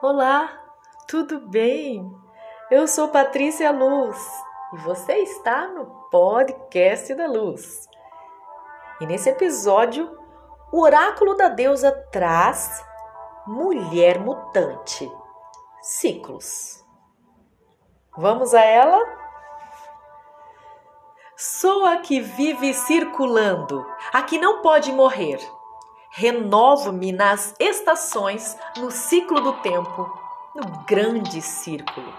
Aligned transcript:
Olá, 0.00 0.48
tudo 1.08 1.40
bem? 1.40 2.08
Eu 2.70 2.86
sou 2.86 3.08
Patrícia 3.08 3.72
Luz 3.72 4.16
e 4.72 4.76
você 4.76 5.14
está 5.14 5.66
no 5.66 5.86
podcast 6.08 7.12
da 7.16 7.26
Luz. 7.26 7.88
E 9.00 9.06
nesse 9.06 9.28
episódio, 9.28 10.16
o 10.72 10.82
oráculo 10.82 11.34
da 11.34 11.48
deusa 11.48 11.90
traz 12.12 12.80
mulher 13.44 14.20
mutante, 14.20 15.10
ciclos. 15.82 16.86
Vamos 18.16 18.54
a 18.54 18.62
ela? 18.62 19.04
Sou 21.36 21.84
a 21.86 21.96
que 21.96 22.20
vive 22.20 22.72
circulando, 22.72 23.84
a 24.12 24.22
que 24.22 24.38
não 24.38 24.62
pode 24.62 24.92
morrer 24.92 25.40
Renovo-me 26.18 27.12
nas 27.12 27.54
estações, 27.60 28.58
no 28.76 28.90
ciclo 28.90 29.40
do 29.40 29.52
tempo, 29.62 30.12
no 30.52 30.84
grande 30.84 31.40
círculo. 31.40 32.12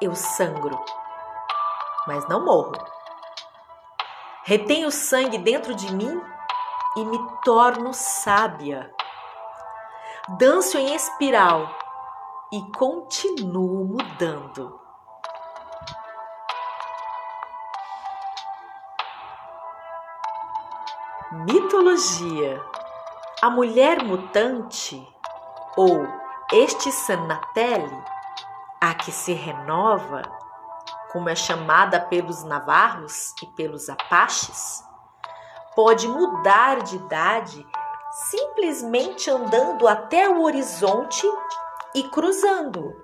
Eu 0.00 0.16
sangro, 0.16 0.76
mas 2.08 2.28
não 2.28 2.44
morro. 2.44 2.72
Retenho 4.42 4.90
sangue 4.90 5.38
dentro 5.38 5.76
de 5.76 5.94
mim 5.94 6.20
e 6.96 7.04
me 7.04 7.20
torno 7.44 7.94
sábia. 7.94 8.92
Danço 10.30 10.76
em 10.76 10.92
espiral 10.92 11.72
e 12.52 12.60
continuo 12.72 13.84
mudando. 13.84 14.80
Mitologia 21.46 22.60
a 23.42 23.48
mulher 23.48 24.04
mutante, 24.04 25.02
ou 25.74 26.06
este 26.52 26.92
Sanatele, 26.92 28.04
a 28.78 28.92
que 28.92 29.10
se 29.10 29.32
renova, 29.32 30.20
como 31.10 31.28
é 31.30 31.34
chamada 31.34 31.98
pelos 31.98 32.44
navarros 32.44 33.32
e 33.42 33.46
pelos 33.56 33.88
apaches, 33.88 34.84
pode 35.74 36.06
mudar 36.06 36.82
de 36.82 36.96
idade 36.96 37.66
simplesmente 38.10 39.30
andando 39.30 39.88
até 39.88 40.28
o 40.28 40.42
horizonte 40.42 41.26
e 41.94 42.02
cruzando. 42.10 42.94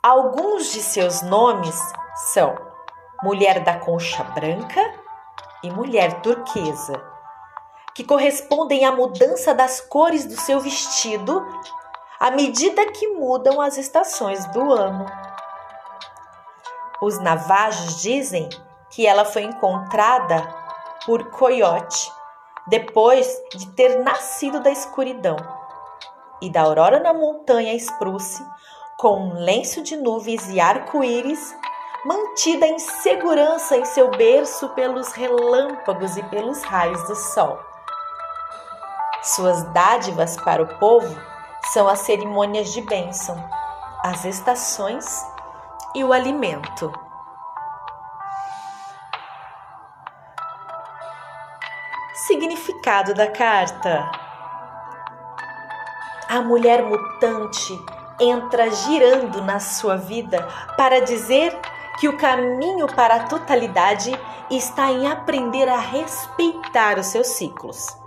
Alguns 0.00 0.66
de 0.66 0.80
seus 0.80 1.22
nomes 1.22 1.80
são 2.32 2.54
Mulher 3.20 3.64
da 3.64 3.78
Concha 3.80 4.22
Branca 4.22 4.80
e 5.62 5.70
Mulher 5.70 6.20
Turquesa 6.20 7.13
que 7.94 8.02
correspondem 8.04 8.84
à 8.84 8.92
mudança 8.92 9.54
das 9.54 9.80
cores 9.80 10.24
do 10.24 10.38
seu 10.40 10.60
vestido 10.60 11.46
à 12.18 12.30
medida 12.30 12.90
que 12.90 13.08
mudam 13.08 13.60
as 13.60 13.76
estações 13.76 14.44
do 14.46 14.72
ano. 14.72 15.06
Os 17.00 17.20
navajos 17.20 18.00
dizem 18.00 18.48
que 18.90 19.06
ela 19.06 19.24
foi 19.24 19.42
encontrada 19.42 20.42
por 21.04 21.30
Coyote 21.30 22.10
depois 22.66 23.28
de 23.54 23.66
ter 23.72 24.02
nascido 24.02 24.60
da 24.60 24.70
escuridão 24.70 25.36
e 26.40 26.50
da 26.50 26.62
aurora 26.62 26.98
na 27.00 27.12
montanha 27.12 27.74
Spruce, 27.74 28.42
com 28.98 29.18
um 29.18 29.34
lenço 29.34 29.82
de 29.82 29.96
nuvens 29.96 30.48
e 30.48 30.58
arco-íris, 30.58 31.54
mantida 32.04 32.66
em 32.66 32.78
segurança 32.78 33.76
em 33.76 33.84
seu 33.84 34.10
berço 34.10 34.68
pelos 34.70 35.12
relâmpagos 35.12 36.16
e 36.16 36.22
pelos 36.24 36.62
raios 36.62 37.02
do 37.06 37.14
sol. 37.14 37.73
Suas 39.24 39.64
dádivas 39.72 40.36
para 40.36 40.62
o 40.62 40.78
povo 40.78 41.18
são 41.72 41.88
as 41.88 42.00
cerimônias 42.00 42.74
de 42.74 42.82
bênção, 42.82 43.42
as 44.02 44.22
estações 44.26 45.26
e 45.94 46.04
o 46.04 46.12
alimento. 46.12 46.92
Significado 52.26 53.14
da 53.14 53.26
carta: 53.30 54.10
A 56.28 56.42
mulher 56.42 56.82
mutante 56.82 57.82
entra 58.20 58.70
girando 58.70 59.40
na 59.40 59.58
sua 59.58 59.96
vida 59.96 60.46
para 60.76 61.00
dizer 61.00 61.58
que 61.98 62.08
o 62.08 62.18
caminho 62.18 62.86
para 62.88 63.14
a 63.14 63.24
totalidade 63.24 64.12
está 64.50 64.92
em 64.92 65.10
aprender 65.10 65.66
a 65.66 65.78
respeitar 65.78 66.98
os 66.98 67.06
seus 67.06 67.28
ciclos 67.28 68.03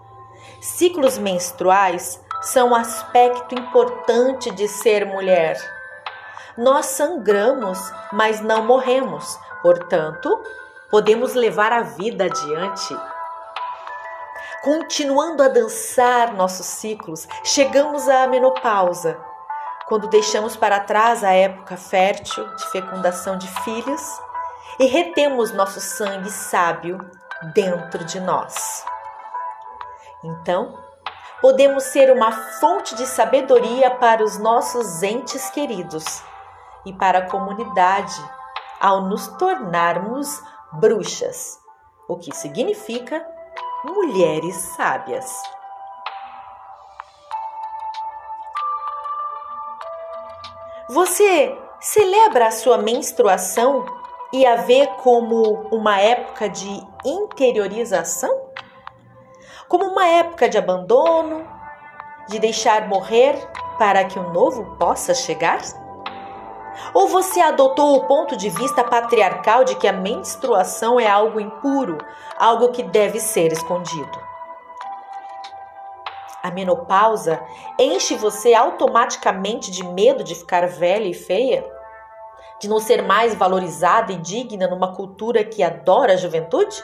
Ciclos 0.59 1.17
menstruais 1.19 2.19
são 2.41 2.69
um 2.69 2.75
aspecto 2.75 3.53
importante 3.53 4.49
de 4.51 4.67
ser 4.67 5.05
mulher. 5.05 5.55
Nós 6.57 6.87
sangramos, 6.87 7.79
mas 8.11 8.41
não 8.41 8.65
morremos, 8.65 9.37
portanto, 9.61 10.41
podemos 10.89 11.35
levar 11.35 11.71
a 11.71 11.81
vida 11.81 12.25
adiante. 12.25 12.97
Continuando 14.63 15.43
a 15.43 15.47
dançar 15.47 16.33
nossos 16.33 16.65
ciclos, 16.65 17.27
chegamos 17.43 18.09
à 18.09 18.25
menopausa, 18.25 19.17
quando 19.87 20.09
deixamos 20.09 20.57
para 20.57 20.79
trás 20.79 21.23
a 21.23 21.31
época 21.31 21.77
fértil 21.77 22.47
de 22.55 22.71
fecundação 22.71 23.37
de 23.37 23.47
filhos 23.63 24.01
e 24.79 24.87
retemos 24.87 25.53
nosso 25.53 25.79
sangue 25.79 26.31
sábio 26.31 26.99
dentro 27.53 28.03
de 28.03 28.19
nós. 28.19 28.83
Então, 30.23 30.77
podemos 31.41 31.83
ser 31.83 32.11
uma 32.11 32.31
fonte 32.31 32.95
de 32.95 33.05
sabedoria 33.05 33.91
para 33.91 34.23
os 34.23 34.37
nossos 34.37 35.03
entes 35.03 35.49
queridos 35.49 36.23
e 36.85 36.93
para 36.93 37.19
a 37.19 37.29
comunidade 37.29 38.15
ao 38.79 39.01
nos 39.01 39.27
tornarmos 39.27 40.41
bruxas, 40.73 41.59
o 42.07 42.17
que 42.17 42.35
significa 42.35 43.25
mulheres 43.83 44.55
sábias. 44.75 45.31
Você 50.89 51.57
celebra 51.81 52.47
a 52.47 52.51
sua 52.51 52.77
menstruação 52.77 53.85
e 54.31 54.45
a 54.45 54.55
vê 54.55 54.87
como 55.03 55.67
uma 55.69 55.99
época 55.99 56.49
de 56.49 56.81
interiorização? 57.05 58.46
Como 59.67 59.85
uma 59.85 60.07
época 60.07 60.47
de 60.47 60.57
abandono, 60.57 61.45
de 62.27 62.39
deixar 62.39 62.87
morrer 62.87 63.35
para 63.77 64.05
que 64.05 64.17
o 64.17 64.31
novo 64.31 64.75
possa 64.77 65.13
chegar? 65.13 65.61
Ou 66.93 67.07
você 67.07 67.41
adotou 67.41 67.95
o 67.95 68.05
ponto 68.05 68.37
de 68.37 68.49
vista 68.49 68.83
patriarcal 68.83 69.63
de 69.63 69.75
que 69.75 69.87
a 69.87 69.93
menstruação 69.93 70.99
é 70.99 71.07
algo 71.07 71.39
impuro, 71.39 71.97
algo 72.37 72.69
que 72.69 72.83
deve 72.83 73.19
ser 73.19 73.51
escondido? 73.51 74.27
A 76.41 76.51
menopausa 76.51 77.43
enche 77.77 78.15
você 78.15 78.53
automaticamente 78.53 79.69
de 79.69 79.83
medo 79.83 80.23
de 80.23 80.35
ficar 80.35 80.67
velha 80.67 81.07
e 81.07 81.13
feia? 81.13 81.65
De 82.59 82.69
não 82.69 82.79
ser 82.79 83.01
mais 83.01 83.35
valorizada 83.35 84.13
e 84.13 84.17
digna 84.17 84.67
numa 84.67 84.95
cultura 84.95 85.43
que 85.43 85.61
adora 85.61 86.13
a 86.13 86.17
juventude? 86.17 86.81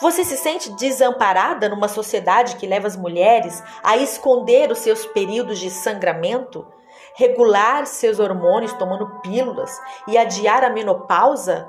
Você 0.00 0.24
se 0.24 0.36
sente 0.36 0.70
desamparada 0.72 1.68
numa 1.68 1.88
sociedade 1.88 2.56
que 2.56 2.66
leva 2.66 2.86
as 2.86 2.96
mulheres 2.96 3.62
a 3.82 3.96
esconder 3.96 4.70
os 4.70 4.78
seus 4.78 5.06
períodos 5.06 5.58
de 5.58 5.70
sangramento, 5.70 6.66
regular 7.14 7.86
seus 7.86 8.18
hormônios 8.18 8.72
tomando 8.74 9.20
pílulas 9.20 9.70
e 10.06 10.16
adiar 10.16 10.64
a 10.64 10.70
menopausa 10.70 11.68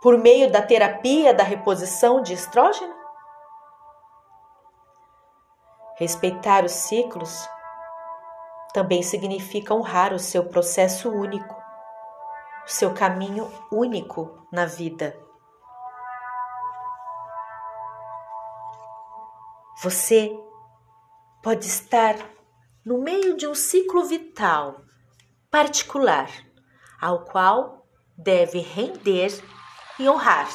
por 0.00 0.16
meio 0.16 0.50
da 0.50 0.62
terapia 0.62 1.34
da 1.34 1.44
reposição 1.44 2.22
de 2.22 2.32
estrógeno? 2.32 2.94
Respeitar 5.96 6.64
os 6.64 6.72
ciclos 6.72 7.46
também 8.72 9.02
significa 9.02 9.74
honrar 9.74 10.14
o 10.14 10.18
seu 10.18 10.44
processo 10.44 11.10
único, 11.10 11.54
o 12.64 12.70
seu 12.70 12.94
caminho 12.94 13.52
único 13.70 14.46
na 14.50 14.64
vida. 14.64 15.29
Você 19.82 20.30
pode 21.42 21.64
estar 21.64 22.14
no 22.84 22.98
meio 22.98 23.34
de 23.34 23.46
um 23.46 23.54
ciclo 23.54 24.04
vital 24.04 24.82
particular, 25.50 26.28
ao 27.00 27.20
qual 27.20 27.86
deve 28.14 28.58
render 28.58 29.32
e 29.98 30.06
honrar. 30.06 30.46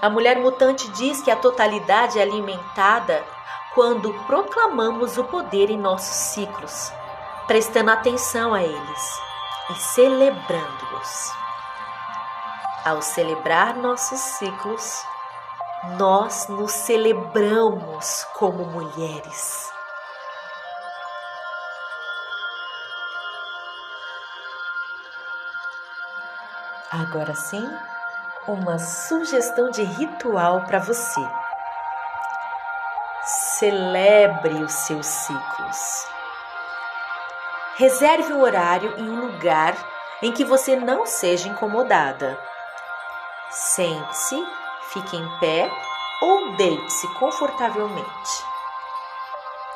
A 0.00 0.08
mulher 0.08 0.38
mutante 0.38 0.88
diz 0.92 1.20
que 1.20 1.30
a 1.30 1.36
totalidade 1.36 2.18
é 2.18 2.22
alimentada 2.22 3.22
quando 3.74 4.10
proclamamos 4.24 5.18
o 5.18 5.24
poder 5.24 5.68
em 5.68 5.76
nossos 5.76 6.16
ciclos, 6.32 6.90
prestando 7.46 7.90
atenção 7.90 8.54
a 8.54 8.62
eles 8.62 9.20
e 9.68 9.74
celebrando-os. 9.74 11.30
Ao 12.86 13.02
celebrar 13.02 13.76
nossos 13.76 14.18
ciclos, 14.18 15.09
nós 15.82 16.46
nos 16.48 16.72
celebramos 16.72 18.24
como 18.34 18.64
mulheres. 18.64 19.72
Agora 26.92 27.34
sim, 27.34 27.66
uma 28.46 28.78
sugestão 28.78 29.70
de 29.70 29.82
ritual 29.82 30.62
para 30.66 30.78
você. 30.78 31.20
Celebre 33.22 34.62
os 34.62 34.72
seus 34.72 35.06
ciclos. 35.06 36.06
Reserve 37.76 38.34
um 38.34 38.42
horário 38.42 38.98
em 38.98 39.08
um 39.08 39.20
lugar 39.20 39.74
em 40.20 40.30
que 40.32 40.44
você 40.44 40.76
não 40.76 41.06
seja 41.06 41.48
incomodada. 41.48 42.38
Sente-se, 43.48 44.46
fique 44.92 45.16
em 45.16 45.38
pé 45.38 45.70
ou 46.20 46.52
deite-se 46.52 47.06
confortavelmente. 47.14 48.44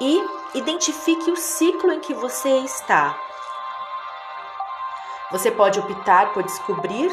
E 0.00 0.22
identifique 0.54 1.30
o 1.30 1.36
ciclo 1.36 1.92
em 1.92 2.00
que 2.00 2.14
você 2.14 2.48
está. 2.58 3.18
Você 5.30 5.50
pode 5.50 5.80
optar 5.80 6.32
por 6.32 6.42
descobrir 6.42 7.10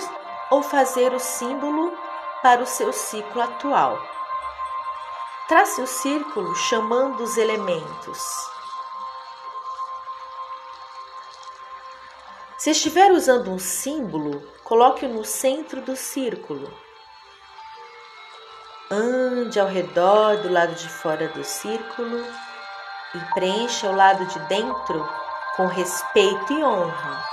ou 0.50 0.62
fazer 0.62 1.14
o 1.14 1.20
símbolo 1.20 1.94
para 2.42 2.62
o 2.62 2.66
seu 2.66 2.92
ciclo 2.92 3.42
atual. 3.42 3.98
Trace 5.48 5.82
o 5.82 5.88
círculo 5.88 6.56
chamando 6.56 7.22
os 7.22 7.38
elementos. 7.38 8.52
Se 12.58 12.70
estiver 12.70 13.12
usando 13.12 13.50
um 13.50 13.60
símbolo, 13.60 14.40
coloque-o 14.64 15.10
no 15.10 15.26
centro 15.26 15.82
do 15.82 15.96
círculo. 15.96 16.72
Ande 18.94 19.58
ao 19.58 19.68
redor 19.68 20.36
do 20.40 20.52
lado 20.52 20.76
de 20.76 20.90
fora 20.90 21.30
do 21.30 21.46
círculo 21.46 22.26
e 23.16 23.20
preencha 23.34 23.90
o 23.90 23.96
lado 23.96 24.26
de 24.26 24.38
dentro 24.50 25.10
com 25.56 25.66
respeito 25.66 26.52
e 26.52 26.62
honra. 26.62 27.24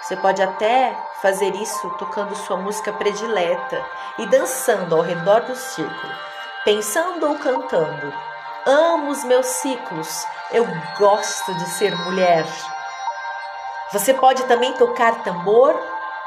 Você 0.00 0.14
pode 0.14 0.40
até 0.40 0.96
fazer 1.20 1.52
isso 1.56 1.90
tocando 1.98 2.36
sua 2.36 2.56
música 2.58 2.92
predileta 2.92 3.84
e 4.18 4.26
dançando 4.26 4.94
ao 4.94 5.00
redor 5.00 5.40
do 5.40 5.56
círculo, 5.56 6.12
pensando 6.64 7.26
ou 7.26 7.36
cantando. 7.38 8.14
Amo 8.64 9.10
os 9.10 9.24
meus 9.24 9.46
ciclos, 9.46 10.24
eu 10.52 10.64
gosto 10.96 11.52
de 11.54 11.68
ser 11.70 11.92
mulher. 12.04 12.46
Você 13.92 14.14
pode 14.14 14.44
também 14.44 14.72
tocar 14.74 15.24
tambor 15.24 15.76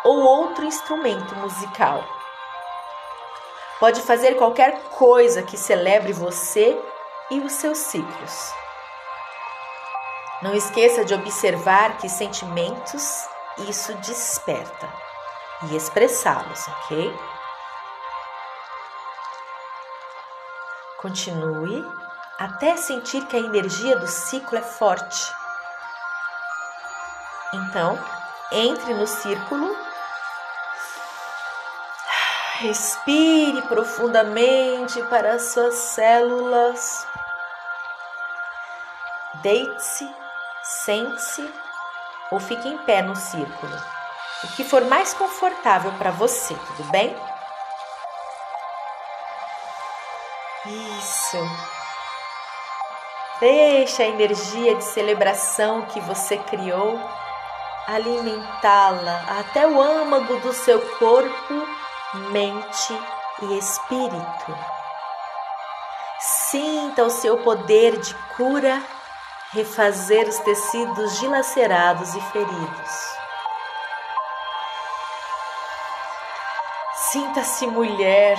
ou 0.04 0.20
outro 0.20 0.66
instrumento 0.66 1.34
musical. 1.38 2.19
Pode 3.80 4.02
fazer 4.02 4.36
qualquer 4.36 4.82
coisa 4.90 5.42
que 5.42 5.58
celebre 5.58 6.12
você 6.12 6.78
e 7.32 7.40
os 7.40 7.54
seus 7.54 7.78
ciclos. 7.78 8.54
Não 10.42 10.54
esqueça 10.54 11.06
de 11.06 11.14
observar 11.14 11.98
que 11.98 12.10
sentimentos 12.10 13.28
isso 13.70 13.94
desperta 13.96 14.90
e 15.70 15.76
expressá-los, 15.76 16.68
ok? 16.68 17.14
Continue 20.98 21.86
até 22.38 22.78
sentir 22.78 23.26
que 23.28 23.36
a 23.36 23.40
energia 23.40 23.98
do 23.98 24.08
ciclo 24.08 24.58
é 24.58 24.62
forte 24.62 25.40
então, 27.52 27.98
entre 28.52 28.94
no 28.94 29.08
círculo. 29.08 29.76
Respire 32.60 33.62
profundamente 33.64 35.02
para 35.04 35.36
as 35.36 35.54
suas 35.54 35.76
células. 35.76 37.08
Deite-se, 39.36 40.14
sente-se 40.62 41.54
ou 42.30 42.40
fique 42.40 42.68
em 42.68 42.78
pé 42.80 43.02
no 43.02 43.16
círculo. 43.16 43.76
O 44.44 44.48
que 44.56 44.66
for 44.66 44.84
mais 44.86 45.14
confortável 45.14 45.94
para 45.94 46.12
você, 46.12 46.54
tudo 46.54 46.84
bem? 46.92 47.16
Isso. 51.00 51.38
Deixa 53.40 54.04
a 54.04 54.08
energia 54.08 54.76
de 54.76 54.84
celebração 54.84 55.84
que 55.84 56.02
você 56.02 56.38
criou 56.38 57.00
alimentá-la 57.90 59.24
até 59.40 59.66
o 59.66 59.82
âmago 59.82 60.40
do 60.42 60.54
seu 60.54 60.80
corpo, 60.98 61.68
mente 62.14 63.02
e 63.42 63.58
espírito. 63.58 64.58
Sinta 66.20 67.04
o 67.04 67.10
seu 67.10 67.38
poder 67.40 67.98
de 67.98 68.14
cura 68.36 68.82
refazer 69.52 70.28
os 70.28 70.38
tecidos 70.40 71.20
dilacerados 71.20 72.14
e 72.16 72.22
feridos. 72.22 72.92
Sinta-se 77.12 77.66
mulher, 77.68 78.38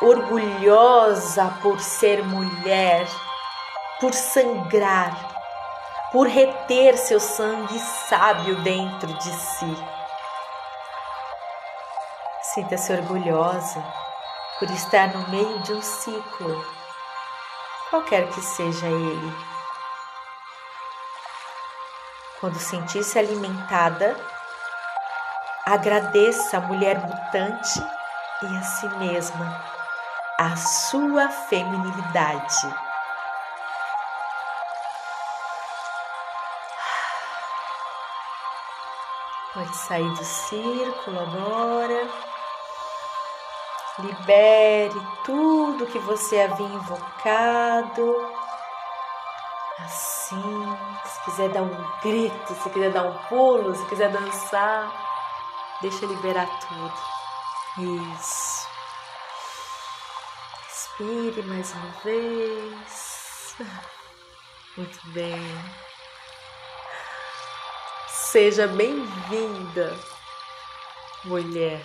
orgulhosa 0.00 1.56
por 1.62 1.80
ser 1.80 2.24
mulher, 2.24 3.06
por 4.00 4.12
sangrar 4.12 5.38
por 6.12 6.26
reter 6.26 6.96
seu 6.96 7.20
sangue 7.20 7.78
sábio 8.08 8.56
dentro 8.62 9.12
de 9.12 9.30
si. 9.30 9.76
Sinta-se 12.58 12.92
orgulhosa 12.92 13.80
por 14.58 14.68
estar 14.72 15.14
no 15.14 15.28
meio 15.28 15.62
de 15.62 15.74
um 15.74 15.80
ciclo, 15.80 16.66
qualquer 17.88 18.28
que 18.30 18.40
seja 18.42 18.84
ele. 18.84 19.36
Quando 22.40 22.58
sentir-se 22.58 23.16
alimentada, 23.16 24.16
agradeça 25.64 26.56
a 26.56 26.60
mulher 26.62 26.98
mutante 26.98 27.80
e 28.42 28.56
a 28.56 28.62
si 28.62 28.88
mesma, 28.96 29.64
a 30.36 30.56
sua 30.56 31.28
feminilidade. 31.28 32.74
Pode 39.54 39.76
sair 39.76 40.12
do 40.12 40.24
círculo 40.24 41.20
agora. 41.20 42.27
Libere 44.00 45.00
tudo 45.24 45.86
que 45.86 45.98
você 45.98 46.40
havia 46.40 46.66
invocado. 46.66 48.32
Assim, 49.80 50.78
se 51.04 51.24
quiser 51.24 51.48
dar 51.48 51.62
um 51.62 52.00
grito, 52.00 52.54
se 52.54 52.70
quiser 52.70 52.92
dar 52.92 53.02
um 53.02 53.18
pulo, 53.28 53.74
se 53.74 53.84
quiser 53.86 54.10
dançar, 54.10 54.92
deixa 55.80 56.06
liberar 56.06 56.46
tudo. 56.60 57.18
Isso. 58.12 58.68
Respire 60.68 61.42
mais 61.42 61.72
uma 61.74 61.90
vez. 62.04 63.56
Muito 64.76 64.98
bem. 65.08 65.42
Seja 68.08 68.68
bem-vinda, 68.68 69.96
mulher. 71.24 71.82